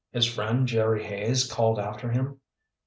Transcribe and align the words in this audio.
his 0.13 0.25
friend, 0.25 0.65
Jerry 0.67 1.03
Hayes, 1.03 1.45
called 1.47 1.77
after 1.77 2.09
him. 2.09 2.39